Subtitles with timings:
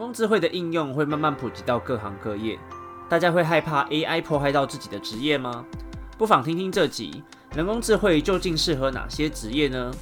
[0.00, 2.58] 工智慧的应用会慢慢普及到各行各业，
[3.06, 5.62] 大家会害怕 AI 破坏到自己的职业吗？
[6.16, 7.22] 不妨听听这集，
[7.54, 9.92] 人工智慧究竟适合哪些职业呢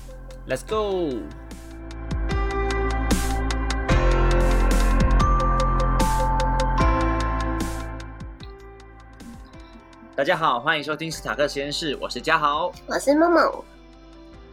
[0.48, 1.16] ？Let's go！
[10.14, 13.52] 大家好，欢迎收听斯塔克实验室，我是嘉豪，我是梦梦。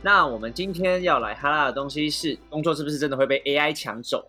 [0.02, 4.28] 那我们今天要来哈拉的东西是，工作是不是真的会被 AI 抢走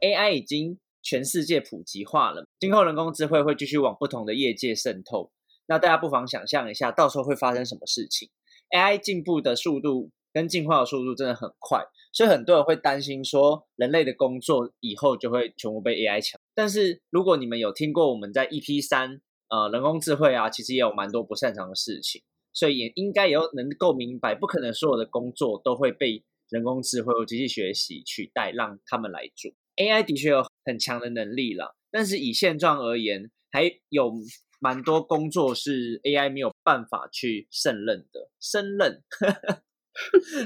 [0.00, 5.30] ？AI 已经全世界普及化了，今后人工智慧会继续往不同的业界渗透。
[5.66, 8.30] 那大家不妨想象一下，到时候会发生什么事情
[8.70, 16.40] ？AI 进步的速度跟进化的速度真的很快，所以很多人会担心说，人类的工作以后就会全部被 AI 抢。
[16.54, 19.20] 但是如果你们有听过我们在 EP 三。
[19.48, 22.20] 呃，人工智慧啊，其实也有蛮多不擅长的事情，
[22.52, 29.52] 所以也应该也有能够明白，不可能所有的工作都会被人工智慧或机器学习取代，让他们来做。
[29.76, 34.12] AI 的确有很强的能力了，但是以现状而言，还有
[34.60, 39.02] 蛮多工作是 AI 没有办法去胜任的，胜任。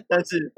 [0.09, 0.53] 但是。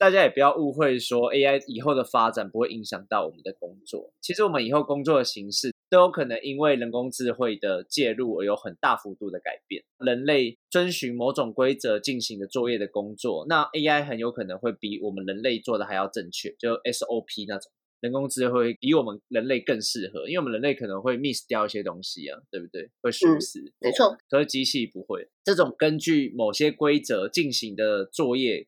[0.00, 4.12] 大家也不要误会，说 AI 以后的发展不会影响到我们的工作。
[4.20, 9.82] 其实我们以后工作的形式都有可能因为人工智慧的介入而有很大幅度的改变。
[9.98, 17.72] 人类遵循某种规则进行的作业的工作，那 AI 很有可能会比我们人类做的还要正确，就 SOP 那种。
[18.00, 22.90] 人工智慧比我们人类更适合，因为我们人类可能会 miss 掉一些东西啊，对不对？
[23.02, 23.72] 会疏失。
[23.80, 24.16] 没错。
[24.28, 28.66] 可是机器不会，这种根据某些规则进行的作业。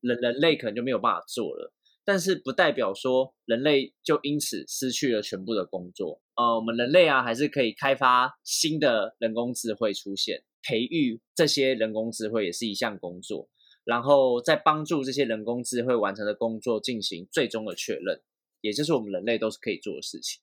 [0.00, 1.72] 人人类可能就没有办法做了，
[2.04, 6.22] 但是不代表说人类就因此失去了全部的工作。
[6.36, 13.48] 呃，我们人类啊，还是可以开发新的人工智慧出现，培育这些人工智慧也是一项工作，
[13.82, 18.22] 然后再帮助这些人工智慧完成的工作进行最终的确认，
[18.60, 20.40] 也就是我们人类都是可以做的事情。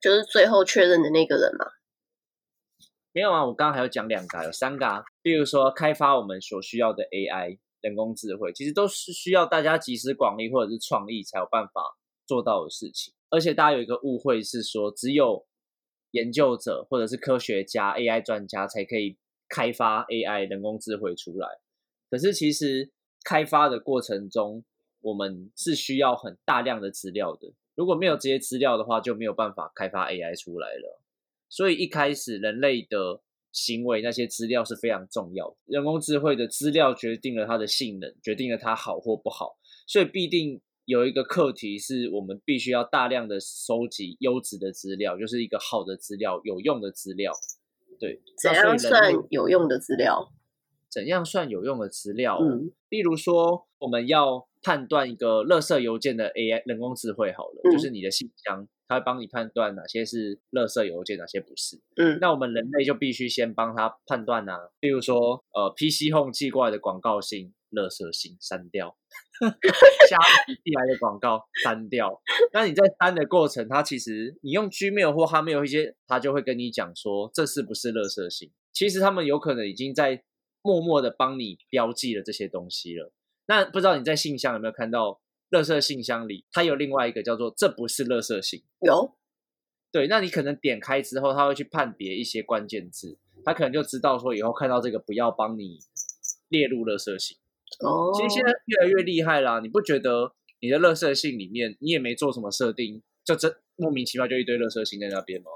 [0.00, 1.66] 就是最后确认的那个人嘛？
[3.12, 7.58] 没有啊，我刚刚还有讲两个，有三个啊，比如说开发我们所需要的 AI。
[7.82, 15.46] 人工智慧其实都是需要大家集思广益或者是创意才有办法做到的事情，而且大家有一个误会是说，只有
[16.10, 19.16] 研究者或者是科学家、AI 专家才可以
[19.48, 21.48] 开发 AI 人工智慧出来。
[22.10, 22.92] 可是其实
[23.24, 24.62] 开发的过程中，
[25.00, 27.52] 我们是需要很大量的资料的。
[27.74, 31.00] 如果没有这些资料的话，就没有办法开发 AI 出来了。
[31.48, 33.22] 所以一开始人类的。
[33.52, 39.56] 行为那些资料是非常重要的，人工智慧的资料决定了它的性能，决定了它好或不好，
[39.88, 47.32] 所以必定有一个课题是我们必须要大量的收集优质的资料，就是一个好的资料、有用的资料。
[47.98, 50.30] 对，怎样算有用的资料？
[50.88, 52.38] 怎样算有用的资料？
[52.40, 58.68] 嗯，例如说我们要判断一个垃圾邮件的 AI 人工智慧好了，就是你的信箱。
[58.88, 61.80] 它会帮你判断哪些是垃圾邮件，哪些不是。
[61.94, 64.58] 嗯，那我们人类就必须先帮他判断啊。
[64.80, 68.88] 比如说，呃，PC Home 寄过来的广告信，垃圾信删掉；
[70.10, 70.16] 虾
[70.64, 72.20] 寄来的广告删掉。
[72.52, 78.50] 那你在删的过程，它其实你用 Gmail 或 Hotmail 一些，它就会跟你讲说这是不是垃圾信。
[78.72, 80.24] 其实他们有可能已经在
[80.62, 83.12] 默默的帮你标记了这些东西了。
[83.50, 85.20] 那不知道你在信箱有没有看到？
[85.50, 88.62] 垃圾信箱里，它有另外一个叫做“这不是垃圾信”。
[88.86, 89.16] 有，
[89.90, 95.80] 对，那你可能点开之后，他会去判别一些关键字，他可能就知道说以后看到这个不要帮你
[96.50, 97.36] 列入垃圾信。
[97.80, 105.50] 哦，其实现在越来越厉害啦，你不觉得你的垃圾信里面你也没做什么设定，就这莫名其妙就一堆垃圾信在那边吗？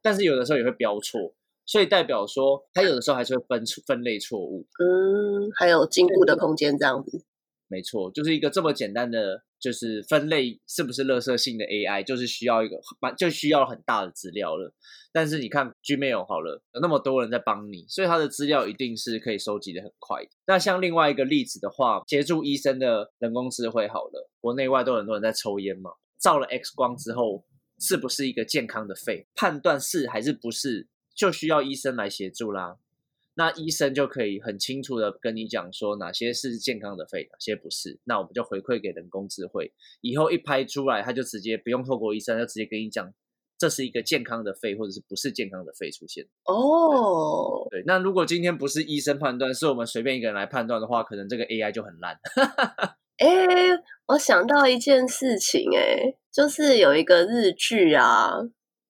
[0.00, 1.34] 但是有的时候也会标错，
[1.66, 4.66] 所以代表说它有的时候还是会分分类错误。
[4.78, 7.24] 嗯，还有进步的空间这样子。
[7.68, 14.72] 没错，就是一个这么简单的，就是分类是不是垃圾性的 AI，就是需要一个蛮就需要很大的资料了。
[15.12, 20.22] 但是你看 Gmail 好了，有那么多人在帮你，所以它的资料一定是可以收集的很快。
[20.46, 25.90] 那像另外一个例子的话，协助医生的人工智慧好了，国内外都很多人在抽烟嘛，
[26.20, 27.44] 照了 X 光之后，
[27.80, 30.86] 是不是一个健康的肺，判断是还是不是，
[31.16, 32.76] 就需要医生来协助啦。
[33.38, 37.98] 那医生就可以很清楚的跟你讲说哪些是健康的肺，哪些不是。
[38.04, 43.12] 那我们就回馈给人工智慧，以后一拍出来，他就直接不用透过医生，就直接跟你讲，
[43.58, 46.24] 这是一个健康的肺，或者是不是健康的肺出现。
[46.44, 47.82] 哦，对。
[47.86, 52.18] 那如果今天不是医生判断，是我们随便一个人来判断的话，可能这个 AI 就很烂。
[53.18, 53.26] 哎，
[54.06, 58.30] 我想到一件事情，哎，就是有一个日剧啊。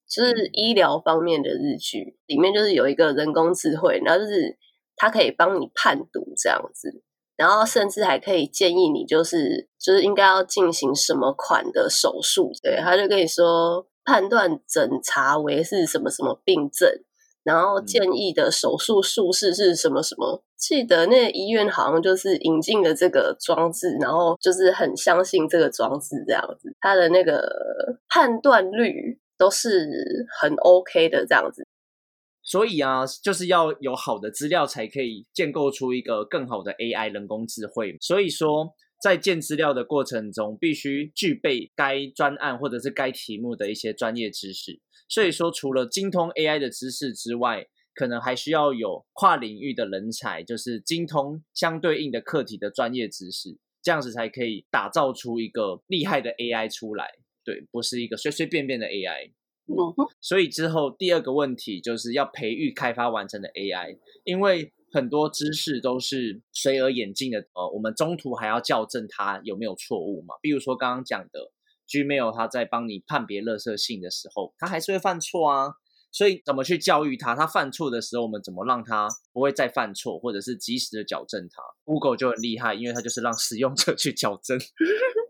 [0.08, 4.56] 就是医疗方面的日剧，里面就是有一个人工智慧，然后就是
[4.96, 7.02] 它可以帮你判读这样子。
[7.36, 12.50] 然后甚至还可以建议你，就是就是应该要进行什么款的手术。
[12.62, 16.88] 对，他就跟你说判断诊查为是什么什么病症，
[17.44, 20.42] 然后建议的手术术式是什么什么。
[20.56, 29.68] 记得那医院好像就是引进了这个装置，然后就是很相信这个装置这样子，它的那个判断率都是
[30.40, 31.66] 很 OK 的这样子。
[32.42, 37.96] 所以啊，就是要有好的资料，才可以建构出一个更好的 AI 人工智慧。
[38.00, 38.72] 所以说，
[39.02, 44.80] 在建资料的过程中，必须具备该专案或者是该题目的一些专业知识。
[45.08, 57.10] 所以说，除了精通 AI 的知识之外，可能还需要有跨领域的人才，就是精通相对应的课题的专业知识，这样子才可以打造出一个厉害的 AI 出来。
[57.46, 59.30] 对，不是一个随随便便的 AI。
[60.20, 70.34] 所以之后第二个问题就是要培育开发完成的 AI，因为很多知识都是随而演进的，呃，我们中途还要校正它有没有错误嘛。
[70.40, 71.52] 比如说刚刚讲的
[71.88, 75.74] Gmail，它在帮你判别垃圾信的时候，它还是会犯错啊。
[76.12, 77.34] 所以怎么去教育它？
[77.34, 84.56] 它犯错的时候，我们怎么让它不会再犯错，或者是及时的矫正它？Google 就很厉害，因为它就是让使用者去矫正。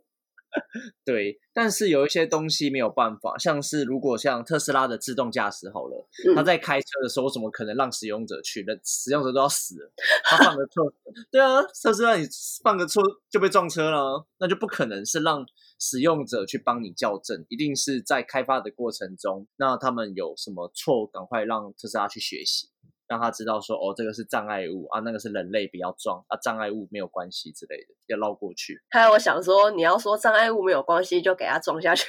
[1.05, 8.65] 对，但是有一些东西没有办法，像是如果像特斯拉的自动驾驶好了，它在开车的时候，怎么可能让使用者去？
[8.67, 9.93] 那使用者都要死了。
[10.25, 10.93] 他犯个错，
[11.31, 12.27] 对啊，特斯拉你
[12.63, 15.45] 犯个错就被撞车了，那就不可能是让
[15.79, 22.69] 使用者去帮你校正，一定是在开发的过程中，那他们有什么错，赶快让特斯拉去学习。
[23.09, 28.81] 让他知道说哦，这个是障碍物啊，那个是人类不要撞啊，障碍物没有关系之类的，要绕过去。
[28.91, 32.07] 还有，我想说，你要说障碍物没有关系，就给他撞下去。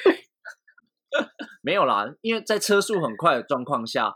[1.61, 4.13] 没有啦，因为在车速很快的状况下，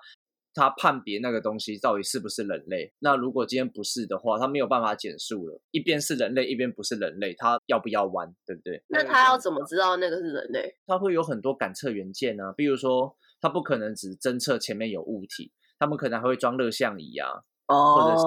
[0.54, 2.94] 他判别那个东西到底是不是人类。
[3.00, 8.84] 那如果今天不是的话，他没有办法减速了，一边是人类，一边不是人类，他要不要弯，对不对？
[8.88, 10.75] 那他要怎么知道那个是人类？
[10.86, 15.54] 他会有很多感测元件啊，比如说，他不可能只侦测前面有物体。
[15.81, 18.24] 他们可能还会装热像仪啊，或者是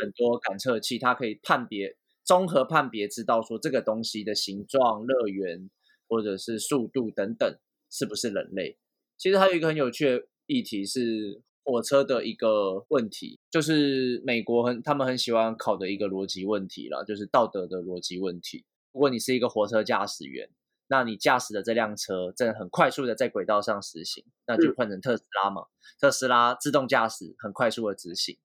[0.00, 5.68] 很多感测器，它可以判别、综合判别，知道说这个东西的形状、热源
[6.08, 7.58] 或者是速度等等
[7.90, 8.78] 是不是人类。
[9.18, 18.64] 其实还有一个很有趣的议题是火车的一个问题，就是美国很他们很喜欢考的一个逻辑问题了，就是道德的逻辑问题。
[18.94, 20.48] 如果你是一个火车驾驶员。
[20.88, 25.66] 那你驾驶的这辆车正很快速的在轨道上实行，那就换成特斯拉嘛？
[26.00, 28.38] 特斯拉自动驾驶很快速的执行，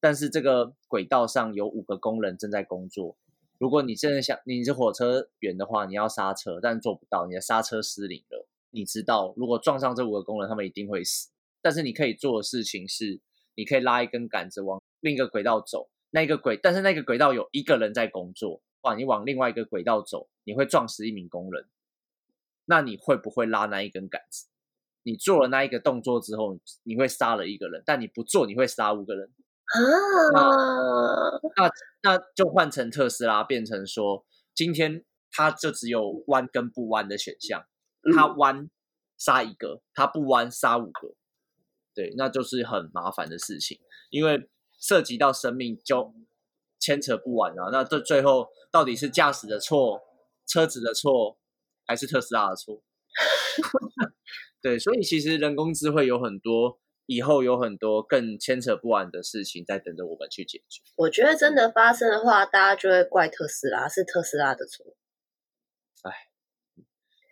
[0.00, 3.16] 但是这个轨道上有五个工人正在工作。
[3.58, 8.46] 如果你真的想你是火车员的话，你要刹车，但做不到，你的刹车失灵了。
[8.70, 11.30] 你知道，如果撞上这五个工人，他们一定会死。
[11.62, 13.18] 但是你可以做的事情是，
[13.54, 21.66] 你可以拉一根杆子往另一个轨道走，那个轨，但是那个轨道有一个人在工作，哇，你往另外一个轨道走，你会撞死一名工人。
[22.66, 24.46] 那你会不会拉那一根杆子？
[25.02, 29.30] 你做了那一个动作之后，你会杀了一个人，但你不做，你会杀五个人
[30.34, 31.40] 啊？
[31.56, 31.70] 那
[32.02, 37.64] 那就换成特斯拉，变成说，今天它就只有弯跟不弯的选项，
[38.16, 38.68] 它弯
[39.16, 41.14] 杀一个，它不弯杀五个，
[41.94, 43.78] 对，那就是很麻烦的事情，
[44.10, 46.12] 因为涉及到生命就
[46.80, 47.70] 牵扯不完啊。
[47.70, 50.02] 那这最后到底是驾驶的错，
[50.46, 51.38] 车子的错？
[51.86, 52.82] 还是特斯拉的错，
[54.60, 60.82] 对，所以其实人工智慧有很多，以后有很多更牵扯不完的事情在等着我们去解决。
[60.96, 64.96] 我觉得真的发生的话，大家就会怪特斯拉，是特斯拉的错。
[66.02, 66.12] 哎，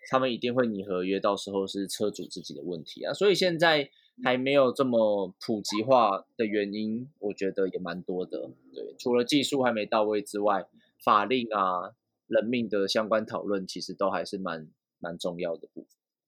[0.08, 3.12] 他们一定会拟合约，到时候是车主自己的问题啊。
[3.12, 3.90] 所以现在
[4.22, 8.50] 还没有这么普及化的原因，我觉得也蛮多的。
[8.72, 10.68] 对，除了技术还没到位之外，
[11.04, 11.96] 法令啊。
[12.26, 15.86] 人命的相关讨论其实都还是蛮蛮重要的部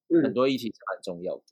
[0.09, 1.43] 分，很多议题是蛮重要的。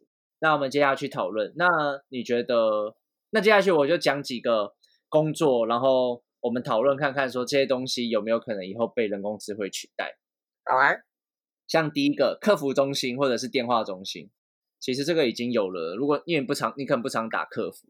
[0.40, 1.66] 那我们接下去讨论，那
[2.08, 2.96] 你觉得？
[3.30, 4.74] 那接下去我就讲几个
[5.08, 10.16] 工作，然后我们讨论看看，说这些东西有没有可能以后被人工智慧取代？
[10.64, 10.94] 好啊，
[11.66, 14.30] 像第一个客服中心或者是电话中心，
[14.78, 15.96] 其实这个已经有了。
[15.96, 17.88] 如果你也不常，你可能不常打客服，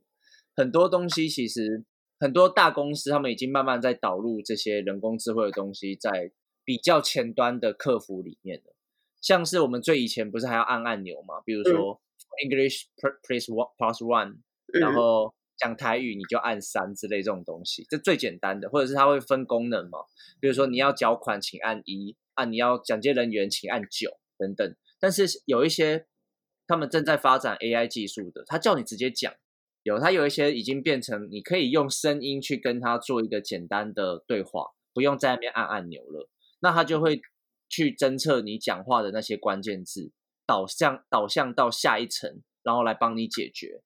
[0.57, 1.85] 很多东西其实
[2.19, 6.33] 很多大公司他们已经慢慢在导入这些人工智慧的东西在。
[6.64, 8.73] 比较前端的客服里面的，
[9.21, 11.40] 像是我们最以前不是还要按按钮嘛？
[11.44, 12.00] 比如说
[12.42, 14.38] English press one plus one，
[14.80, 18.68] 然后讲台语你就按三之类这种东西，这最简单的。
[18.68, 20.00] 或者是它会分功能嘛？
[20.40, 24.75] 比如说你要缴款请按一，按你要讲解人员请按九等等。
[24.99, 26.06] 但是有一些
[26.66, 29.33] 他们正在发展 AI 技术的，他叫你直接讲，
[29.83, 36.28] 有，他有一些已经变成你可以用声音去跟他做一个简单的对话，不用在那边按按钮了。
[36.64, 37.21] 那它就会
[37.68, 40.11] 去侦测你讲话的那些关键字，
[40.47, 43.83] 导向导向到下一层，然后来帮你解决。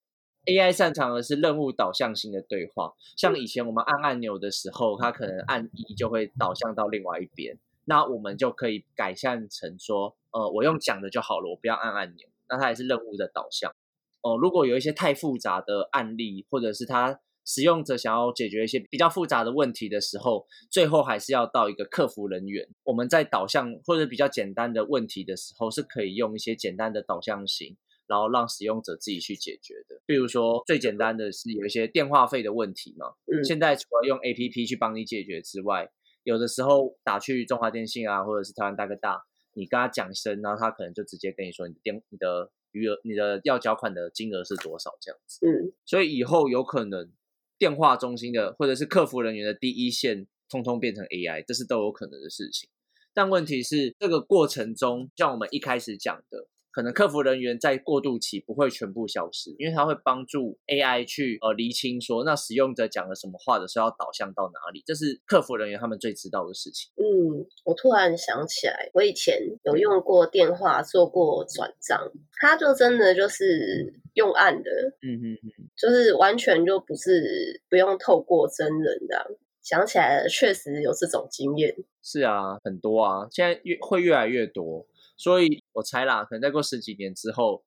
[0.47, 12.29] AI 擅长的是任务导向型的对话，像以前我们按按钮的时候，它可能按一就会导向到另外一边，那我们就可以改善成说，呃，我用讲的就好了，我不要按按钮。
[12.49, 13.75] 那它也是任务的导向。
[14.23, 22.69] 哦，如果有一些太复杂的案例，或者是它使用者想要解决一些比较复杂的问题的时候，最后还是要到一个客服人员。
[22.85, 27.77] 我们在导向或者比较简单的问题的时候，是可以用一些简单的导向型。
[28.07, 33.09] 然后让使用者自己去解决的，比如说最简单的是有一些电话费的问题嘛。
[33.27, 33.45] 嗯。
[33.45, 35.91] 现在除了用 A P P 去帮你解决之外，
[36.23, 39.21] 有的时候打去中华电信啊，或者是台湾大哥大，
[39.53, 45.47] 你跟他讲声，然后他可能就直接跟你说你的电、你的余额、你的要缴款的金额是多少这样子。
[45.47, 45.75] 嗯。
[45.85, 47.13] 所以以后有可能
[47.59, 52.71] 电话中心的或者是客服人员的第一线，通通变成 A I，这是都有可能的事情。
[53.13, 56.49] 但问题是这个过程中，像我们一开始讲的。
[56.79, 66.89] 可能客服人员在过渡期不会全部消失，因为它会帮助 AI 去呃厘清说，那使用者讲了什么话的时候要导向到哪里，这是客服人员他们最知道的事情。
[66.95, 72.01] 嗯，我突然想起来，我以前有用过电话做过转账，
[72.41, 74.71] 它就真的就是用按的，
[75.03, 79.37] 嗯嗯嗯，就是完全就不是不用透过真人的。
[79.61, 81.75] 想起来了，确实有这种经验。
[82.05, 84.87] 是啊，很多啊，现在越会越来越多。
[85.19, 87.65] 所以我猜啦，可能再过十几年之后，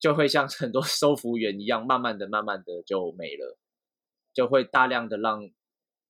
[0.00, 3.56] 就会像很多 收服员一样，慢慢的、慢慢的就没了，
[4.32, 5.48] 就会大量的让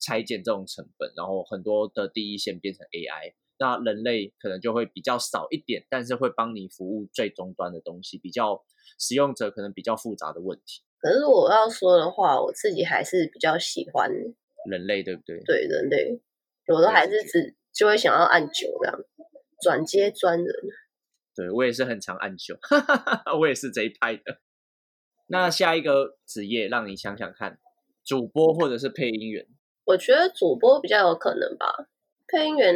[0.01, 8.65] 裁剪这种成本，然后很多的第一线变成 AI，那人类可能就会比较少一点，但是会帮你服务最终端的东西，比较
[8.99, 10.83] 使用者可能比较复杂的问题。
[10.99, 14.11] 可是我要说的话，我自己还是比较喜欢
[14.71, 15.39] 人类，对不对？
[15.45, 16.19] 对人类，
[16.73, 18.99] 我都还是只就会想要按九这样。
[19.63, 20.55] 转接专人，
[21.35, 22.57] 对我也是很常按九，
[23.39, 24.41] 我也是这一派的。
[25.27, 27.59] 那下一个职业，让你想想看，
[28.05, 29.47] 主播或者是配音员？
[29.85, 31.89] 我觉得主播比较有可能吧，
[32.29, 32.75] 配音员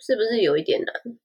[0.00, 1.18] 是不是有一点难？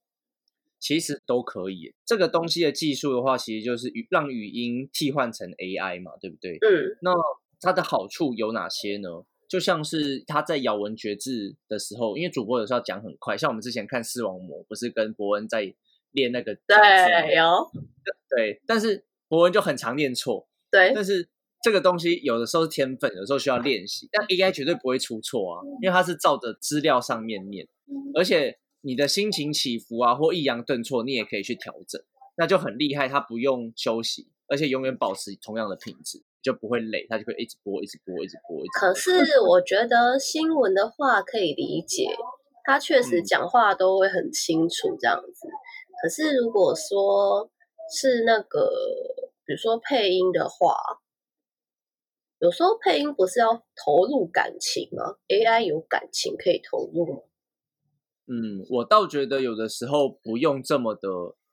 [0.80, 1.94] 其实都可以。
[2.06, 6.58] 这个东西的技术的话，其实就是语让语音替换成 AI 嘛，对不对？
[6.62, 6.98] 嗯。
[7.02, 7.14] 那
[7.62, 9.10] 它的好处有哪些呢？
[9.48, 15.74] 就像是他在咬文嚼字的时候，因为主播有时候讲很快，像我们之前看《视网膜》，不是跟伯恩在
[16.14, 17.70] 练那个对有
[18.36, 20.92] 对，但是博文就很常念错，对。
[20.96, 21.30] 但是
[21.62, 27.68] 这个东西有的时候是天分，有时候需要练习，但 AI 绝对不会出错啊，因为它是照着资料上面念，
[28.16, 32.02] 而且你的心情起伏啊或抑扬顿挫，你也可以去调整，
[32.38, 36.24] 那就很厉害，它不用休息，而且永远保持同样的品质。
[36.44, 38.58] 就不会累，他就会一直播，一直播，一直播。
[38.58, 42.06] 一直可是 我觉得新闻的话可以理解，
[42.66, 45.48] 他确实讲话都会很清楚这样子。
[46.04, 47.50] 可是如果说
[47.98, 48.70] 是那个，
[49.46, 50.76] 比如说配音的话，
[52.40, 57.22] 有时候配音不是要投入感情吗？AI 有感情可以投入吗？
[58.28, 61.08] 嗯，我倒觉得有的时候不用这么的，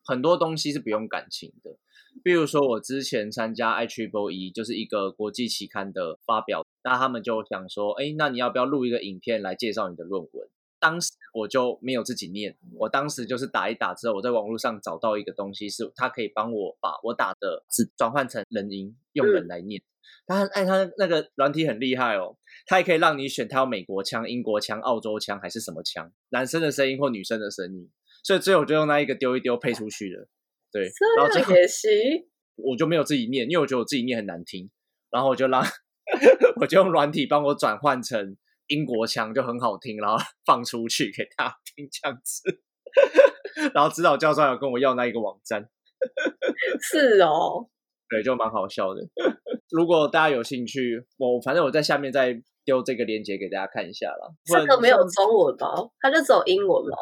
[0.04, 1.76] 很多东西是不用感情的。
[2.25, 10.49] 比如说，我之前参加 i triple e 就是一个国际期刊的发表，那他们就想说，哎，那你要不要录一个影片来介绍你的论文？
[10.81, 19.83] 当时我就没有自己念，我当时就是打一打之后，我在网络上找到一个东西，是它可以帮我把我打的字转换成人音，用人来念。
[20.27, 27.91] 他哎，他那个软体很厉害哦，它也可以让你选，它有美国腔、英国腔、澳洲腔还是什么腔，男生的声音或女生的声音，
[28.23, 30.29] 所以最后就用那一个丢一丢配出去了。
[30.71, 31.91] 对，然后这也行，
[32.57, 34.71] 我就没有自己念，因为我觉得我自己念很难听，
[35.11, 35.65] 然后我就让
[36.61, 38.37] 我就用软体帮我转换成
[38.71, 42.62] 英国腔，就很好听，然后 放出去给大家听这样子。
[43.75, 45.69] 然后指导教授有跟我要那一个网站，
[46.81, 47.69] 是哦，
[48.09, 49.03] 对，就蛮好笑的。
[49.71, 54.29] 如果大家有兴趣，我反正我在下面再丢这个链接给大家看一下啦。
[54.45, 55.75] 这个没有中文吧？
[56.00, 56.97] 它就只有英文吗？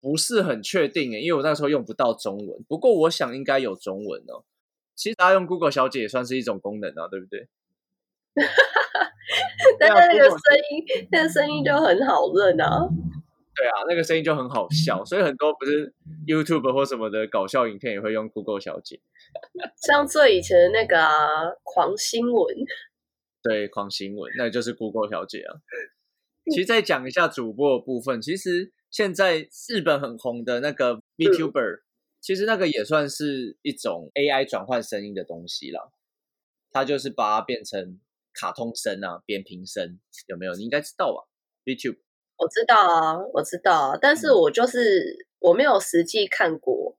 [0.00, 2.64] 不是很确定诶，因为我那时候用不到中文。
[2.68, 4.44] 不过我想应该有中文哦。
[4.94, 7.48] 其实大家用 Google 小姐也算是一种功能啊，对不对？
[9.78, 10.38] 但是那个声
[10.70, 12.88] 音，那个声音就很好认啊。
[13.54, 15.92] 对啊，那个声音就很好笑，所以很多不是
[16.26, 19.00] YouTube 或什么的搞笑影片也会用 Google 小姐。
[19.86, 20.96] 像最以前的那个
[21.62, 22.56] 狂新闻，
[23.42, 25.56] 对，狂新闻，那就是 Google 小姐啊。
[26.50, 28.72] 其实再讲一下主播的部分，其实。
[28.88, 31.80] 现在日本很红的那个 VTuber，
[32.20, 35.92] 其实那个也算是一种 AI 转换声音的东西了。
[36.70, 38.00] 它就是把它变成
[38.38, 40.52] 卡通声啊、扁平声，有没有？
[40.54, 41.26] 你应该知道吧
[41.64, 41.98] ？YouTube
[42.36, 46.98] 我知道啊，我知道啊，但是我就是我没有实际看过，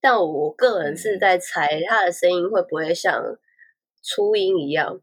[0.00, 3.20] 但我个人是在猜它的声音会不会像
[4.02, 5.02] 初音一样，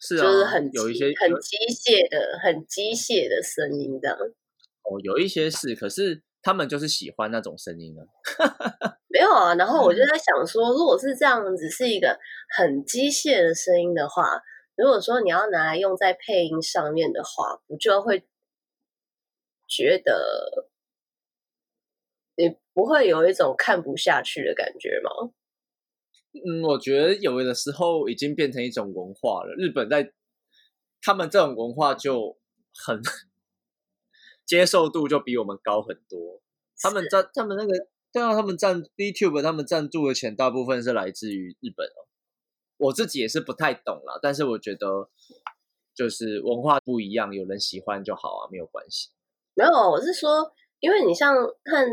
[0.00, 4.18] 是啊，就是很有一些很机械的、很机械的声音这样。
[4.18, 8.02] 哦，有一些是，可是他们就是喜欢那种声音啊。
[9.18, 12.16] 没有啊，然后我就在想说，如果是这样子，是一个
[12.56, 14.40] 很机械的声音的话，
[14.76, 18.28] 如果说你要拿来用在配音上面的话，不就会
[19.66, 20.68] 觉得
[22.36, 25.32] 你不会有一种看不下去的感觉吗？
[26.34, 29.52] 嗯，我觉得有的时候已经变成一种文化了。
[29.58, 30.12] 日本在
[31.02, 32.38] 他们这种文化就
[32.86, 33.02] 很
[34.46, 36.40] 接受度就比我们高很多。
[36.80, 42.08] 他们在他们那个对啊，他们赞 YouTube，他们赞助的钱大部分是来自于日本哦。
[42.78, 45.10] 我自己也是不太懂啦，但是我觉得
[45.94, 49.10] 就是文化不一样，有人喜欢就好啊，没有关系。
[49.54, 51.34] 没有，我是说，因为你像
[51.64, 51.88] 看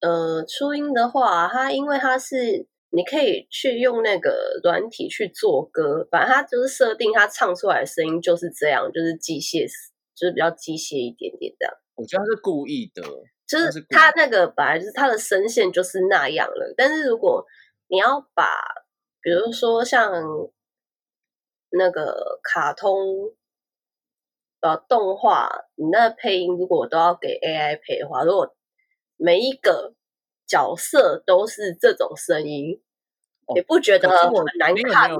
[0.00, 9.68] 呃初音的话，它因为它是你可以去用那个软体去做歌，反正它就是设定它唱出来的声音就是这样，就是机械，
[10.16, 11.74] 就是比较机械一点点这样。
[11.96, 13.02] 我觉得他是故意的，
[13.50, 17.44] 就是他那个本来就是他的声线就是那样了，但是如果
[17.88, 18.44] 你要把，
[19.20, 20.12] 比如说像
[21.70, 23.34] 那个卡通。
[24.62, 28.54] 呃，动画你那配音如果都要给 AI 配的话，如果
[29.16, 29.94] 每一个
[30.46, 32.78] 角色都是这种声音，
[33.54, 35.18] 你不觉得很难看吗？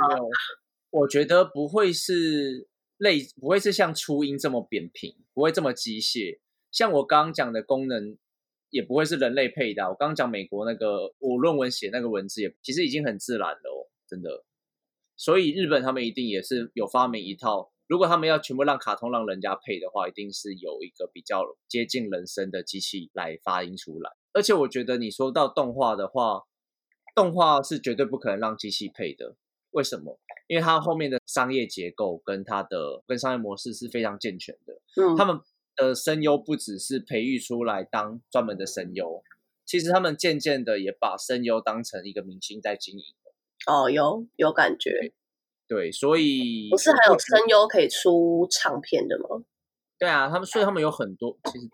[0.90, 2.68] 我觉得不会是
[2.98, 6.38] 类，不会是像初音这么扁平，不会这么机械。
[6.70, 8.16] 像我刚刚讲的功能，
[8.70, 9.88] 也不会是人类配的。
[9.88, 14.44] 我刚刚讲美国那个，我论文写那个文字也其实已经很自然了哦，真的。
[15.16, 17.72] 所以日本他们一定也是有发明一套。
[17.86, 24.12] 如果他们要全部让卡通让人家配的话，一定是有一个比较接近人声的机器来发音出来。
[24.32, 26.44] 而且我觉得你说到动画的话，
[27.16, 29.34] 动画是绝对不可能让机器配的。
[29.72, 30.20] 为什么？
[30.46, 34.80] 因为它后面的商业结构跟它的跟商业模式是非常健全的。
[34.96, 35.40] 嗯，他们
[35.80, 39.22] 的声优不只是培育出来当专门的声优，
[39.64, 43.04] 其实他们渐渐的也把声优当成一个明星在经营。
[43.66, 45.12] 哦，有有感觉。
[45.66, 49.44] 对，所以不是还有声优可以出唱片的吗？
[49.98, 51.68] 对啊，他们所以他们有很多，其实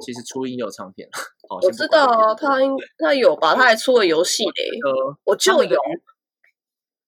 [0.00, 1.08] 其实初音有唱片，
[1.62, 3.54] 我知道啊，他应他有吧？
[3.54, 4.70] 他还出了游戏嘞，
[5.24, 5.78] 我就有。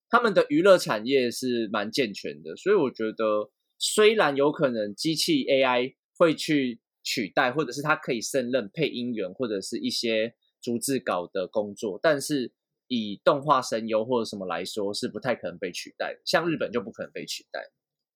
[0.09, 12.53] 他们的娱乐产业是蛮健全的，所以我觉得虽然有可能机器 AI 会去取代，或者是它可以胜任配音员或者是一些逐字稿的工作，但是。
[12.89, 16.17] 以动画声优或者什么来说，是不太可能被取代。
[16.23, 17.69] 像日本就不可能被取代，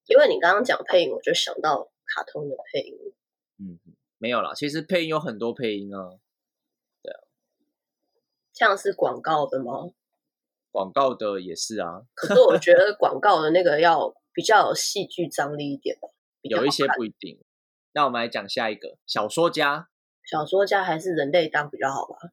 [0.05, 2.95] 因为你刚刚讲配音，我就想到卡通的配音。
[3.59, 3.77] 嗯，
[4.17, 6.11] 没有啦，其实配音有很多配音啊。
[7.03, 7.19] 对啊，
[8.53, 9.91] 像是广告的吗？
[10.71, 12.03] 广告的也是啊。
[12.13, 16.09] 可是我觉得广告的那个要比较有戏剧张力一点吧。
[16.41, 17.39] 有一些不一定。
[17.93, 19.89] 那我们来讲下一个小说家。
[20.23, 22.31] 小说家还是人类当比较好吧？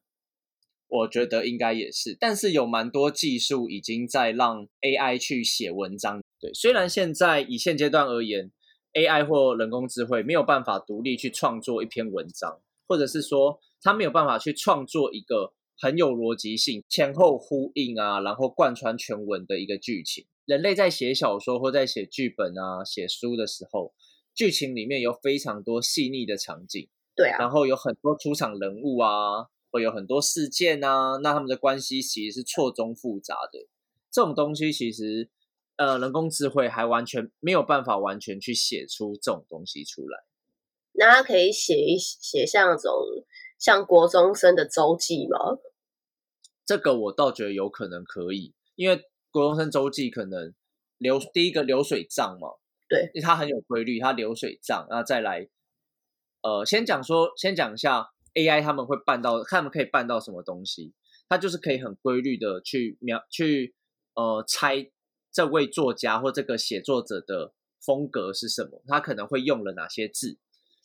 [0.87, 6.21] 我觉得应该也是，但是有蛮多技术已经在让 AI 去写文章。
[6.39, 8.51] 对，虽然现在以现阶段而言
[8.93, 20.25] ，AI 或人工智慧没有办法独立去创作一篇文章，或者是说它没有办法去创作一个很有逻辑性、前后呼应啊，然后贯穿全文的一个剧情。
[20.49, 23.93] 人类在写小说或在写剧本啊、写书的时候，
[24.33, 29.47] 剧情里面有非常多细腻的场景，对啊，然后有很多出场人物啊。
[29.71, 33.67] 会有很多事件啊，那他们的关系其实是错综复杂的。
[34.09, 35.29] 这种东西其实，
[35.75, 40.23] 呃，人工智慧还完全没有办法完全去写出这种东西出来。
[40.93, 42.91] 那他可以写一写像那种
[43.59, 45.59] 像国中生的周记吗？
[46.65, 50.53] 这个我倒觉得有可能可以，因为国中生周记可能
[50.97, 52.49] 流第一个流水账嘛，
[52.87, 55.47] 对，因为它很有规律，它流水账，然后再来，
[56.41, 58.09] 呃，先讲说，先讲一下。
[58.35, 60.93] AI 他们会办到，他们可以办到什么东西？
[61.27, 63.73] 它就是可以很规律的去描，去
[64.13, 64.91] 呃猜
[65.31, 70.37] 这位作家或这个写作者的风格是什么，他可能会用了哪些字，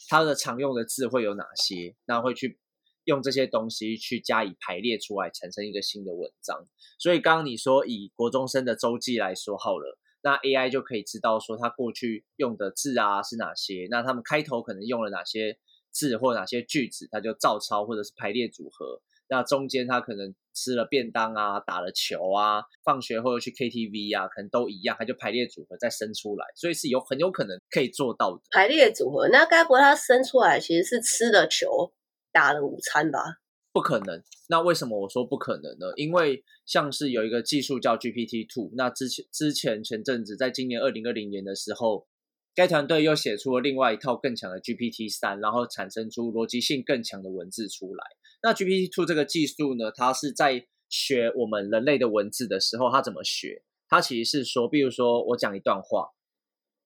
[0.09, 2.59] 他的常用的字会有哪些，那会去
[3.05, 6.67] 用这些东西去加以排列出来，产生一个新的文章。
[6.99, 15.59] 所以刚刚你说以国中生的周记来说好了，那 AI 就可以知道说他过去用的字啊是哪些，那他们开头可能用了哪些。
[15.97, 19.01] 字或哪些句子，他就照抄或者是排列组合。
[19.29, 28.43] 那中间他可能吃了便当啊，打了球啊，放学后又去 KTV 啊，可能都一样，他就排列组合再生出来，所以是有很有可能可以做到的。
[28.51, 31.93] 排列组合，那该不会他生出来其实是吃了球
[32.35, 33.21] 打了午餐吧？
[33.73, 34.23] 不可能。
[34.49, 35.87] 那为什么我说不可能呢？
[35.97, 42.07] 因为像是有一个技术叫 GPT Two，那之前之前前阵子在今年二零二零年的时候，
[42.57, 48.05] 该团队又写出了另外一套更强的 GPT 三，然后产生出逻辑性更强的文字出来。
[48.43, 53.63] 那 GPT Two 这个技术呢，它是在学我们人类的文字的时候，它怎么学？
[53.89, 56.09] 它其实是说，比如说我讲一段话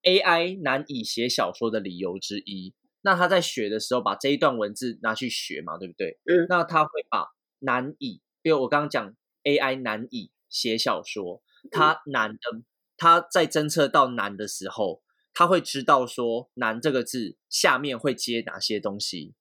[0.02, 2.74] ，AI 难以写小说的理由之一。
[3.02, 6.18] 那他在学的时候，把这一段文字拿去学嘛，对不对？
[6.24, 6.46] 嗯。
[6.48, 7.28] 那他会把
[7.60, 12.62] 难以，因为我刚刚讲 AI 难以写小说，它难的，
[12.96, 19.34] 它在侦测到难的时候，他会知道说难这个字下面会接哪些东西。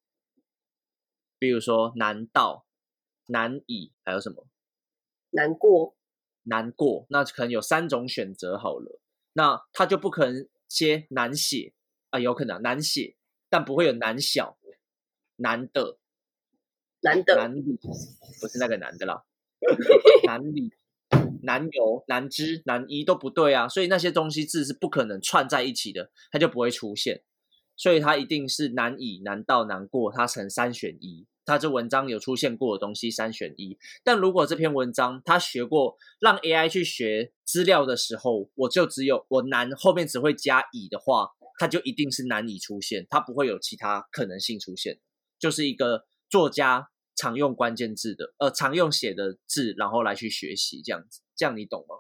[1.40, 2.66] 比如说，难道、
[3.28, 4.48] 难以，还有什么？
[5.32, 5.96] 难过、
[6.44, 9.02] 难过，那可能有三种选择好了。
[9.34, 11.74] 那他就不可能接难写
[12.10, 13.17] 啊，有可能难写，
[13.50, 14.58] 但不会有男小、
[15.38, 15.98] 男的、
[17.02, 17.78] 男的、男女，
[18.42, 19.24] 不是那个男的啦，
[20.26, 20.72] 难理、
[21.44, 23.68] 难有、难知、男一都不对啊。
[23.68, 27.24] 所以那些东西字是不可能串在一起的，它就不会出现。
[27.76, 31.28] 所以它一定是难以、难到、难过，它成三选一。
[31.46, 33.78] 它这文章有出现过的东西三选一。
[34.04, 45.00] 但如果这篇文章他学过让 AI 去学资料的时候，我就只有我难后面只会加乙的话，它就一定是难以出现，它不会有其他可能性出现。
[45.40, 51.96] 就是一个作家常用关键字的，呃，常用写的字，然后来去学习这样子，这样你懂吗？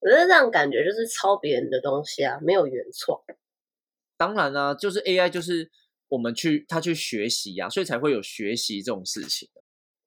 [0.00, 3.18] 我觉得这样感觉就是抄别人的东西啊，没有原创。
[4.16, 5.70] 当然啦，就是 AI，就是
[6.08, 9.48] 我们去他去学习呀，所以才会有学习这种事情。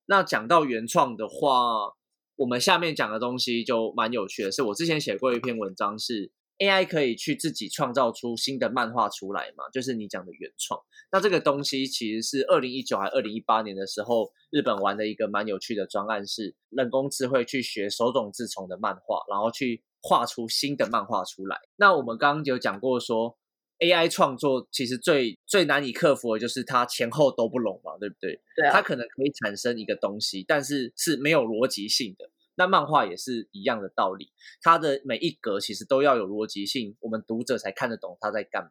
[0.06, 1.95] 那讲到原创的话，
[2.36, 4.52] 我们下面讲的东西就蛮有趣的。
[4.52, 9.70] 是我之前写过一篇文章，是 AI 可以去自己创造出新的漫画出来嘛？
[9.72, 10.80] 就是你讲的原创。
[11.12, 21.58] 那这个东西其实是二零一九还二零一八年的时候，日本玩的一个蛮有趣的专案，是人工智慧去学手冢治虫的漫画，然后去画出新的漫画出来。
[21.76, 23.38] 那我们刚刚有讲过说。
[23.80, 28.41] AI 创作其实最最难以克服的就是它前后都不拢嘛，对不对？
[28.56, 28.74] 对啊。
[28.74, 32.28] 它可能可以产生一个东西，但是是没有逻辑性的。
[32.58, 38.70] 那漫画也是一样的道理，它的每一格其实都要有逻辑性，我们读者才看得懂他在干嘛。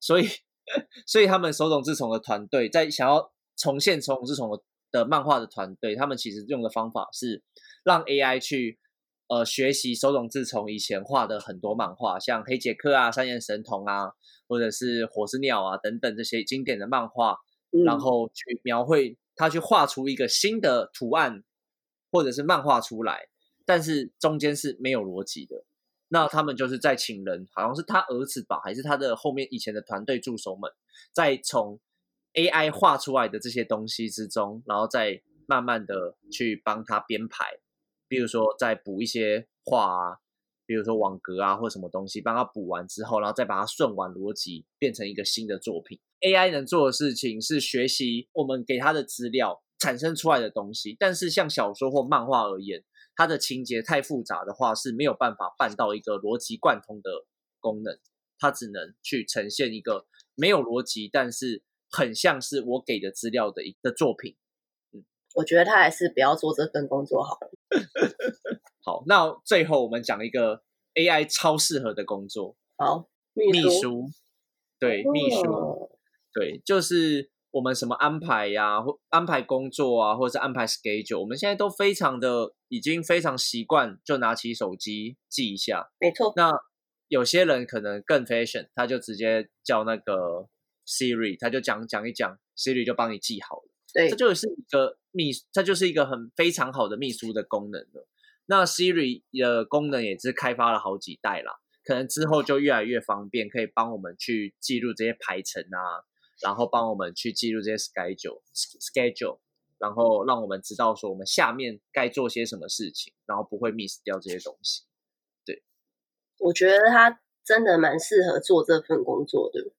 [0.00, 0.26] 所以，
[1.06, 4.48] 所以他们手冢治虫的团队在想要重现手冢治虫
[4.90, 7.42] 的漫画的团队，他们其实用的方法是
[7.84, 8.78] 让 AI 去。
[9.30, 14.12] 呃，学习手冢治虫以前画的很多漫画，像黑杰克啊、三眼神童啊，
[14.48, 17.36] 或者是火之鸟啊等等这些经典的漫画，
[17.84, 21.44] 然后去描绘他去画出一个新的图案
[22.10, 23.28] 或者是漫画出来，
[23.64, 25.64] 但是中间是没有逻辑的。
[26.08, 30.70] 那他们就是在请人，好像是他儿子吧，还是他的后面以前的团队助手们，
[31.12, 31.78] 在从
[32.32, 37.44] AI 画出来的这些东西之中，然后再慢慢的去帮他编排。
[38.08, 40.16] 比如说，再补一些话啊，
[40.64, 46.00] 比如说网格啊，或什么东西，帮他补完之后，然后再把它顺完逻辑，变成一个新的作品。
[46.20, 57.10] AI 能做的事情是学习我们给他的资料产生出来的东西，但是像小说或漫画而言，它的情节太复杂的话是没有办法办到一个逻辑贯通的
[57.60, 57.98] 功能，
[58.38, 64.36] 它只能去呈现一个没有逻辑，但是很像是我给的资料的一个作品。
[65.34, 67.50] 我觉得他还是不要做这份工作好了。
[68.82, 70.62] 好，那最后我们讲一个
[70.94, 72.56] AI 超适合的工作。
[72.76, 74.08] 好，秘书。
[74.80, 75.90] 对，秘书。
[76.32, 85.90] 对，就是我们什么安排呀，或安排工作啊，或者是安排 schedule，我们现在都非常的已经非常习惯，就拿起手机记一下。
[85.98, 86.32] 没错。
[86.36, 86.52] 那
[87.08, 90.48] 有些人可能更 fashion，他就直接叫那个
[90.86, 93.70] Siri，他就讲讲一讲，Siri 就帮你记好了。
[93.94, 98.06] 对，这就是一个秘，它就是一个很非常好的秘书的功能了。
[98.44, 106.04] 那 Siri 的功能也是开发了好几代啦，可能之后就越来越方便，可以帮我们去记录这些排程啊，
[106.40, 109.38] 然后帮我们去记录这些 schedule schedule，
[109.78, 114.84] 然后让我们知道说我们下面该做些什么事情，然后不会 miss 掉这些东西。
[115.44, 115.62] 对，
[116.38, 119.72] 我觉得他真的蛮适合做这份工作的。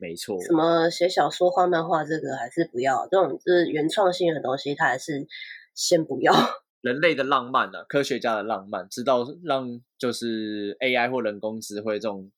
[0.00, 3.08] 没错，什么写小说、画漫画，这个还是不要。
[3.10, 5.26] 这种是原创性的东西，它还是
[5.74, 6.32] 先不要。
[6.80, 12.30] 人类的浪漫啊，科学家的浪漫，知道让就是 AI 或人工智慧这种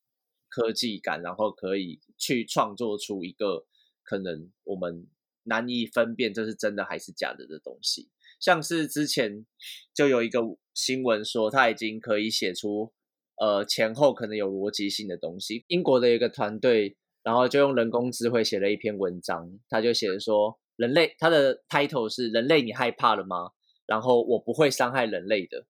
[0.50, 3.64] 科技感，然后可以去创作出一个
[4.02, 5.06] 可能我们
[5.44, 8.10] 难以分辨这是真的还是假的的东西。
[8.38, 9.46] 像是之前
[9.94, 10.40] 就有一个
[10.74, 12.92] 新闻说，他已经可以写出
[13.36, 15.64] 呃前后可能有逻辑性的东西。
[15.68, 23.52] 英国的一个团队，然后就用人工智慧写了一篇文章，他就写说，人类他的 title 是“人类，你害怕了吗？”
[23.86, 25.66] 然后我不会伤害人类的，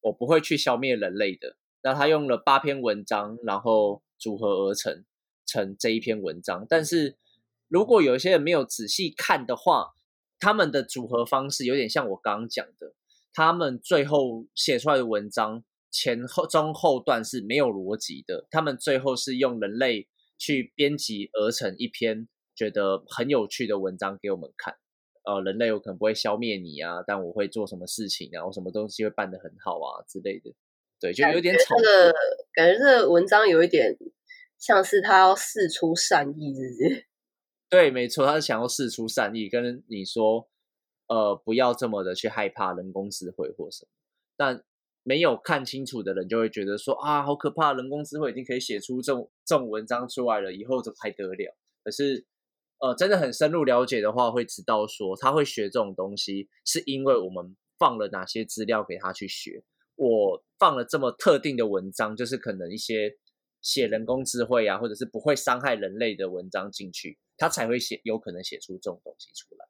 [0.00, 1.57] 我不会去消灭人类的。
[1.82, 5.04] 那他用了八篇文章，然后组合而成
[5.46, 6.66] 成这一篇文章。
[6.68, 7.16] 但是
[7.68, 9.94] 如果有一些人没有仔细看的话，
[10.40, 12.94] 他们的组合方式有点像我刚刚讲的，
[13.32, 18.46] 他们最后写出来的文章前后中后段是没有逻辑的。
[18.50, 24.76] 他们最后是用人类去编辑而成一篇觉得很有趣的文章给我们看。
[25.24, 30.54] 呃，人类有可能不会消灭你啊，但我会做什么事情啊，我什么东西会办得很好啊之类的。
[31.00, 31.76] 对，就有点吵。
[31.76, 32.12] 的
[32.52, 33.96] 感觉，这个文章有一点
[34.58, 37.06] 像是他要试出善意，是不是？
[37.70, 40.48] 对，没错，他是想要试出善意，跟你说，
[41.06, 43.90] 呃，不要这么的去害怕人工智慧或什么。
[44.36, 44.64] 但
[45.02, 51.56] 没有看清楚的人就会觉得说啊，好可怕，人工智慧已经可以写出这种这种文章出来了，以后怎么还得了？
[51.84, 52.26] 可是，
[52.78, 59.62] 呃，真的很深入了解的话，会知道说他会学这种东西，是因为我们放了哪些资料给他去学。
[59.98, 63.16] 我放了这么特定的文章，就是可能一些
[63.60, 67.18] 写人工智慧啊，或者是不会伤害人类的文章进去。
[67.36, 69.66] 他才会写，有可能写出这种东西出来。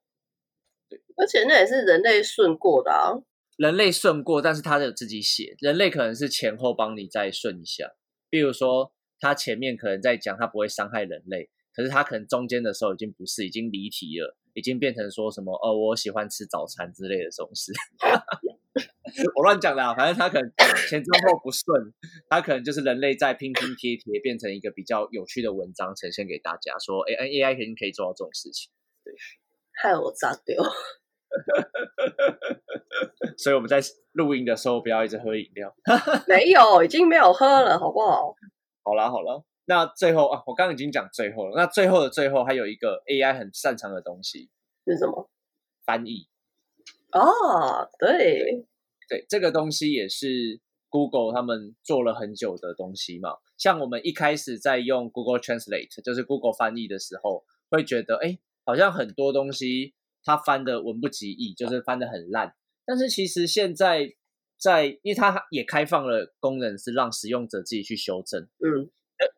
[0.88, 3.12] 对，而且那也是人类顺过的啊。
[3.56, 5.56] 人类顺过，但是他有自己写。
[5.60, 7.90] 人类可能是前后帮你再顺一下。
[8.30, 17.72] 比如说，他前面可能在讲他不会伤害人类，可是他可能中间的时候已经不是，已经离题了，已经变成说什么哦，我喜欢吃早餐之类的这种事。
[19.36, 20.50] 我乱讲的，反正他可能
[20.88, 21.92] 前中后不顺，
[22.28, 28.70] 他可能就是人类在拼拼贴贴，变成一个比较有趣的文章呈现给大家，说 A A I 肯定可以做到这种事情。
[29.04, 29.14] 对，
[29.82, 30.62] 害我炸掉。
[33.36, 33.80] 所以我们在
[34.12, 35.74] 录音的时候不要一直喝饮料。
[36.26, 38.34] 没有，已经没有喝了，好不好？
[38.82, 41.56] 好啦好了，那最后啊，我刚刚已经讲最后了。
[41.56, 44.50] 那最后的最后，还有一个 A I 很擅长的东西
[44.86, 45.30] 是什么？
[45.84, 46.28] 翻译。
[47.12, 48.66] 哦，对。
[49.08, 53.38] 对，这个东西也是 Google 他们做了很久的东西嘛。
[53.56, 62.54] 像我们一开始在用 Google Translate，就是 Google 翻译的时候，会觉得哎，好像很多东西它翻的文不及义，就是翻的很烂。
[62.84, 64.14] 但是其实现在
[64.58, 68.42] 在，因为它也开放了功能，是让使用者自己去修正。
[68.42, 68.90] 嗯，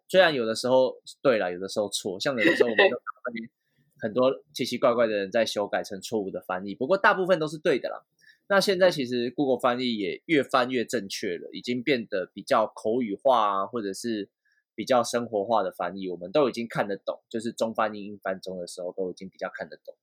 [0.08, 2.88] 虽然有的时候对了，有的时候错，像有的时候我们
[4.00, 8.02] 很多奇奇怪怪的人在修改成错误的翻译，不过大部分都是对的啦。
[8.48, 14.28] 那现在其实 Google 翻译也越翻越正确了，已经变得比较口语化啊，或者是
[14.74, 17.20] 比较生活化的翻译，我们都已经看得懂。
[17.28, 19.94] 就是中翻英、英翻中的时候，都已经比较看得懂。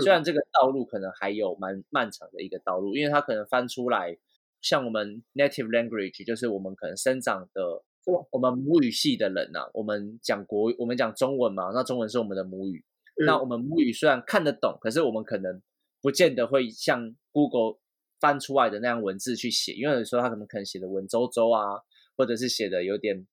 [0.00, 4.18] 虽然这个道路可能还有蛮漫长的一个道路，因为它可能翻出来，
[4.60, 7.82] 像我们 native language，就是我们可能生长的
[8.30, 12.82] 我们母语系的人呐，我们讲国，我们讲中文嘛，那中文是我们的母语。
[13.16, 15.62] 那我们母语虽然看得懂，可是我们可能
[16.00, 17.78] 不见得会像 Google。
[18.20, 21.82] 翻出来的那样文字去写，因为有时候他可能可能写的文绉绉啊，
[22.16, 23.26] 或者是写的有点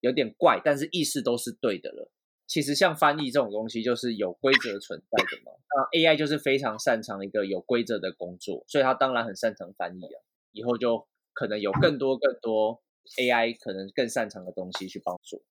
[0.00, 2.10] 有点怪，但是意思都是对的了。
[2.48, 5.52] 其实像翻译这种东西，就是有规则存在的嘛。
[5.76, 10.20] 那 AI 就是非常擅长一个有规则的工作，所以它当然很擅长翻译啊。
[10.50, 12.82] 以后就可能有更多更多
[13.20, 15.44] AI 可能更擅长的东西去帮助。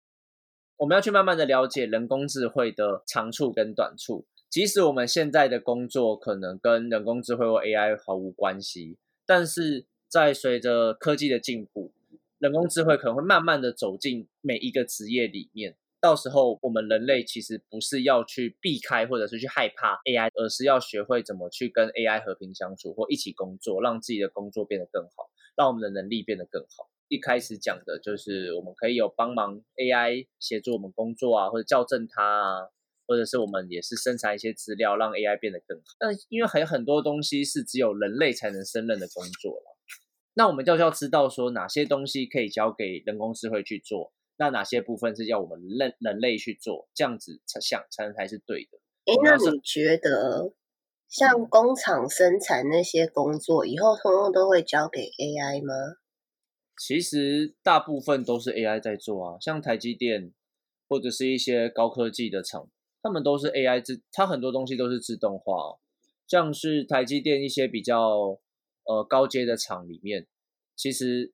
[0.82, 4.26] 我们要去慢慢的了解人工智慧的长处跟短处。
[4.50, 11.94] 即使我们现在的工作可能跟人工智慧或 AI 毫无关系，但是在随着科技的进步，
[12.40, 15.78] 人工智慧可能会慢慢的走进每一个职业里面。
[16.00, 26.90] 到时候，我们人类其实不是要去避开或者是去害怕 AI，而是要学会怎么去跟 AI 和平相处或一起工作，让自己的工作变得更好，让我们的能力变得更好。
[27.12, 32.70] 一开始讲的就是我们可以有帮忙 AI 协助我们工作啊，或者校正它啊。
[33.08, 35.84] 或者是我们也是生产一些资料，让 AI 变得更好。
[36.00, 39.78] 但因为还有很多东西是只有人类才能胜任的工作了，
[40.36, 48.80] 那我们就要知道说哪些东西可以交给人工智慧去做，那哪些部分是要我们人人类去做，这样子才想才能才是对的。
[49.04, 50.54] 哎，那你觉得
[51.10, 55.74] 像工厂生产那些工作，以后通通都会交给 AI 吗？
[56.84, 60.34] 其实大部分都是 AI 在做啊，像台积电
[60.90, 62.72] 或者是一些高科技的厂。
[63.04, 65.78] 他们都是 AI 自，它很多东西都是自动化，
[66.28, 68.40] 像是台积电一些比较
[68.86, 70.26] 呃高阶的厂里面，
[70.76, 71.32] 其实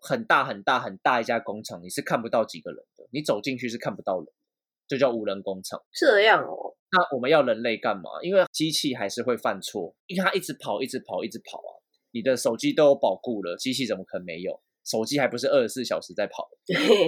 [0.00, 4.26] 很大很大很大一家工厂，你是看不到几个人的，你走进去是看不到人，
[4.88, 5.82] 就叫无人工厂。
[5.92, 6.74] 这样哦。
[6.90, 8.08] 那我们要人类干嘛？
[8.22, 11.84] 因为机器还是会犯错，因为它一直跑，一直跑，一直跑啊。
[12.12, 14.62] 你的手机都有保固了，机器怎么可能没有？
[14.86, 16.48] 手机还不是二十四小时在跑？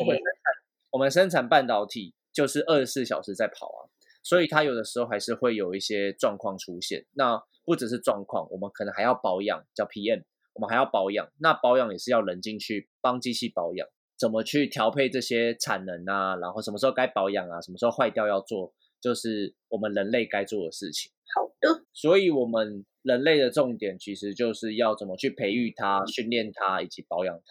[0.00, 0.52] 我们生产
[0.90, 3.80] 我们生产半导体就是二十四小时在跑啊，
[4.22, 7.06] 所以它有的时候还是会有一些状况出现。
[7.12, 11.30] 那不只是状况，我们可能还要保养，叫 PM，我们还要保养。
[11.38, 13.86] 那保养也是要人进去帮机器保养，
[14.18, 16.34] 怎么去调配这些产能啊？
[16.36, 17.60] 然后什么时候该保养啊？
[17.60, 18.72] 什么时候坏掉要做？
[19.00, 21.12] 就是我们人类该做的事情。
[21.36, 27.42] 好的，所以我们人类的重点其实就是要怎么去培育它、训练它以及保养它，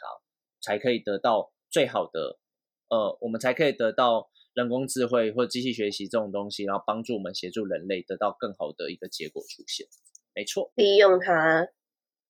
[0.62, 2.38] 才可以得到最好的，
[2.90, 9.88] 呃，我们才可以得到人工智慧或机器学习这种东西，然后帮助我们协助人类得到更好的一个结果出现。
[10.36, 11.68] 没错，利用它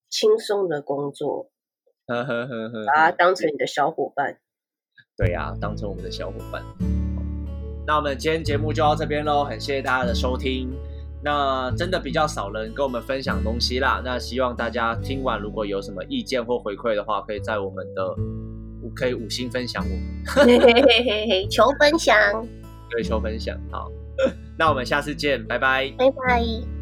[0.10, 1.52] 轻松的工作，
[2.08, 4.40] 呵呵呵呵，把它当成你的小伙伴。
[5.18, 6.64] 对呀，当成我们的小伙伴。
[7.86, 10.72] 那我们今天节目就到这边喽，很谢谢大家的收听。
[11.28, 18.14] 那真的比较少人跟我们分享东西啦，那希望大家听完如果有什么意见或回馈的话，可以在我们的
[18.82, 22.16] 五可以五星分享我们，求分享，
[22.90, 23.58] 对，求分享。
[23.70, 23.92] 好，
[24.58, 26.77] 那我们下次见，拜拜，拜拜。